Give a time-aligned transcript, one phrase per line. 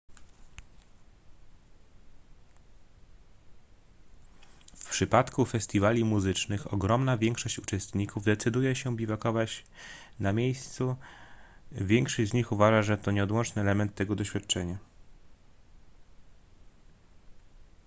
[4.75, 9.63] w przypadku festiwali muzycznych ogromna większość uczestników decyduje się biwakować
[10.19, 10.95] na miejscu
[11.71, 14.77] większość z nich uważa że to nieodłączny element tego doświadczenia